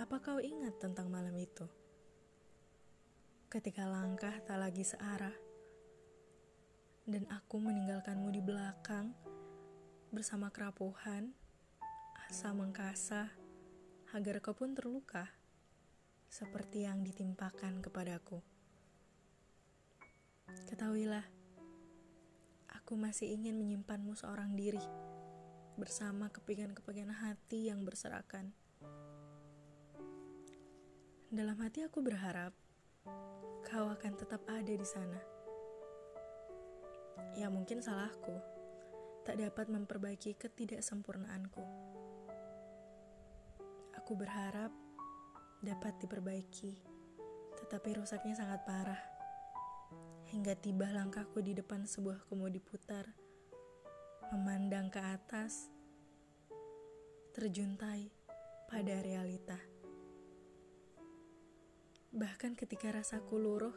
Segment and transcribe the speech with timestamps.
[0.00, 1.68] Apa kau ingat tentang malam itu?
[3.52, 5.36] Ketika langkah tak lagi searah,
[7.04, 9.12] dan aku meninggalkanmu di belakang
[10.08, 11.36] bersama kerapuhan,
[12.16, 13.28] asa mengkasa,
[14.16, 15.28] agar kau pun terluka,
[16.32, 18.40] seperti yang ditimpakan kepadaku.
[20.64, 21.28] Ketahuilah,
[22.72, 24.80] aku masih ingin menyimpanmu seorang diri,
[25.76, 28.56] bersama kepingan-kepingan hati yang berserakan.
[31.30, 32.50] Dalam hati aku berharap
[33.62, 35.14] kau akan tetap ada di sana.
[37.38, 38.34] Ya mungkin salahku,
[39.22, 41.62] tak dapat memperbaiki ketidaksempurnaanku.
[43.94, 44.74] Aku berharap
[45.62, 46.82] dapat diperbaiki,
[47.62, 49.02] tetapi rusaknya sangat parah.
[50.34, 53.06] Hingga tiba langkahku di depan sebuah kemudi putar,
[54.34, 55.70] memandang ke atas,
[57.38, 58.10] terjuntai
[58.66, 59.69] pada realita.
[62.10, 63.76] Bahkan ketika rasaku luruh,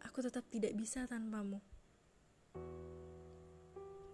[0.00, 1.60] aku tetap tidak bisa tanpamu.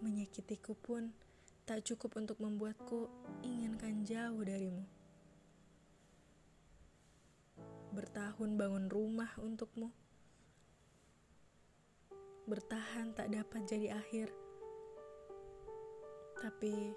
[0.03, 1.15] Menyakitiku pun
[1.63, 3.07] tak cukup untuk membuatku
[3.47, 4.83] inginkan jauh darimu.
[7.95, 9.95] Bertahun bangun rumah untukmu.
[12.51, 14.35] Bertahan tak dapat jadi akhir.
[16.43, 16.91] Tapi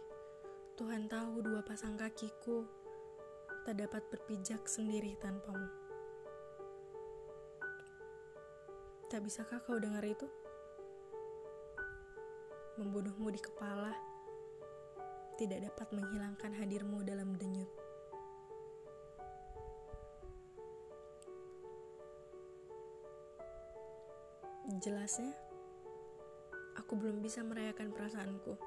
[0.73, 2.65] Tuhan tahu dua pasang kakiku
[3.61, 5.82] tak dapat berpijak sendiri tanpamu.
[9.13, 10.25] Tak bisakah kau dengar itu?
[12.81, 13.93] Membunuhmu di kepala
[15.37, 17.69] tidak dapat menghilangkan hadirmu dalam denyut.
[24.81, 25.29] Jelasnya,
[26.81, 28.57] aku belum bisa merayakan perasaanku.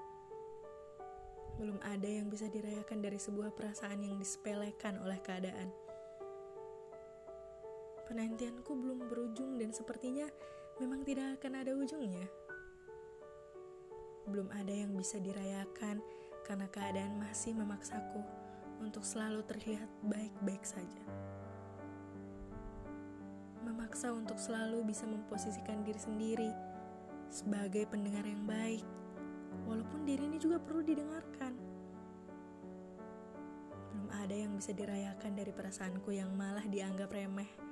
[1.58, 5.85] Belum ada yang bisa dirayakan dari sebuah perasaan yang disepelekan oleh keadaan.
[8.06, 10.30] Penantianku belum berujung dan sepertinya
[10.78, 12.22] memang tidak akan ada ujungnya.
[14.30, 15.98] Belum ada yang bisa dirayakan
[16.46, 18.22] karena keadaan masih memaksaku
[18.78, 21.02] untuk selalu terlihat baik-baik saja.
[23.66, 26.50] Memaksa untuk selalu bisa memposisikan diri sendiri
[27.26, 28.86] sebagai pendengar yang baik,
[29.66, 31.58] walaupun diri ini juga perlu didengarkan.
[33.90, 37.66] Belum ada yang bisa dirayakan dari perasaanku yang malah dianggap remeh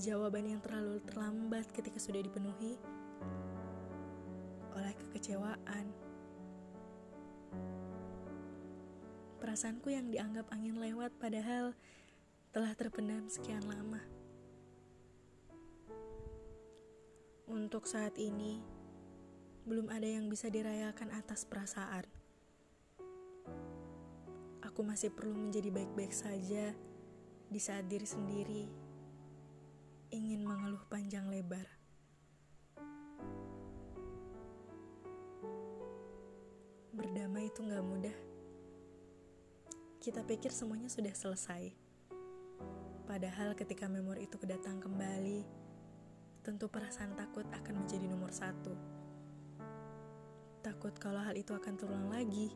[0.00, 2.80] jawaban yang terlalu terlambat ketika sudah dipenuhi
[4.72, 5.84] oleh kekecewaan.
[9.36, 11.76] Perasaanku yang dianggap angin lewat padahal
[12.56, 14.00] telah terpendam sekian lama.
[17.52, 18.64] Untuk saat ini,
[19.68, 22.08] belum ada yang bisa dirayakan atas perasaan.
[24.64, 26.72] Aku masih perlu menjadi baik-baik saja
[27.52, 28.81] di saat diri sendiri
[30.12, 31.64] ingin mengeluh panjang lebar.
[36.92, 38.18] Berdamai itu gak mudah.
[40.04, 41.72] Kita pikir semuanya sudah selesai.
[43.08, 45.48] Padahal ketika memori itu kedatang kembali,
[46.44, 48.76] tentu perasaan takut akan menjadi nomor satu.
[50.60, 52.52] Takut kalau hal itu akan terulang lagi.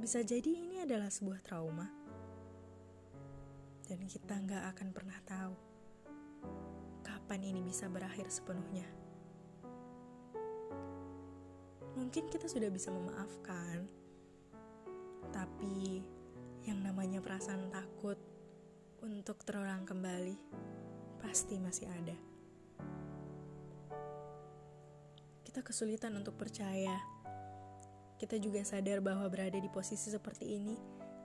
[0.00, 1.92] Bisa jadi ini adalah sebuah trauma.
[3.84, 5.69] Dan kita nggak akan pernah tahu
[7.42, 8.86] ini bisa berakhir sepenuhnya.
[11.98, 13.84] Mungkin kita sudah bisa memaafkan,
[15.34, 16.04] tapi
[16.64, 18.18] yang namanya perasaan takut
[19.00, 20.36] untuk terulang kembali
[21.20, 22.16] pasti masih ada.
[25.44, 26.94] Kita kesulitan untuk percaya.
[28.20, 30.76] Kita juga sadar bahwa berada di posisi seperti ini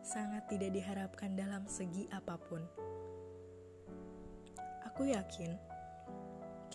[0.02, 2.64] sangat tidak diharapkan dalam segi apa pun.
[4.88, 5.75] Aku yakin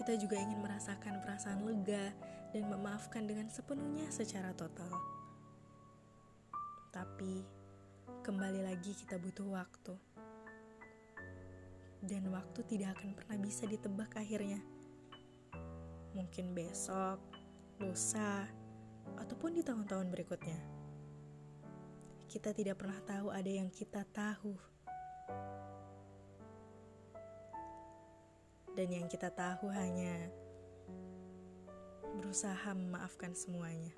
[0.00, 2.16] kita juga ingin merasakan perasaan lega
[2.56, 4.88] dan memaafkan dengan sepenuhnya secara total.
[6.88, 7.44] Tapi
[8.24, 9.92] kembali lagi kita butuh waktu.
[12.00, 14.64] Dan waktu tidak akan pernah bisa ditebak akhirnya.
[16.16, 17.20] Mungkin besok,
[17.76, 18.48] lusa,
[19.20, 20.60] ataupun di tahun-tahun berikutnya.
[22.24, 24.56] Kita tidak pernah tahu ada yang kita tahu
[28.74, 30.30] dan yang kita tahu hanya
[32.18, 33.94] berusaha memaafkan semuanya.